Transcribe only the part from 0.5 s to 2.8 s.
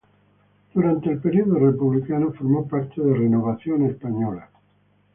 Durante el periodo republicano formó